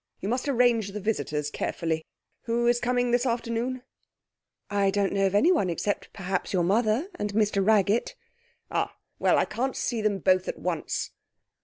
You 0.19 0.29
must 0.29 0.47
arrange 0.49 0.87
the 0.93 0.99
visitors 0.99 1.51
carefully. 1.51 2.03
Who 2.45 2.65
is 2.65 2.79
coming 2.79 3.11
this 3.11 3.23
afternoon?' 3.27 3.83
'I 4.71 4.89
don't 4.89 5.13
know 5.13 5.27
of 5.27 5.35
anyone, 5.35 5.69
except 5.69 6.11
perhaps 6.11 6.53
your 6.53 6.63
mother, 6.63 7.09
and 7.19 7.33
Mr 7.33 7.63
Raggett.' 7.63 8.15
'Ah! 8.71 8.97
Well, 9.19 9.37
I 9.37 9.45
can't 9.45 9.75
see 9.75 10.01
them 10.01 10.17
both 10.17 10.47
at 10.47 10.57
once.' 10.57 11.11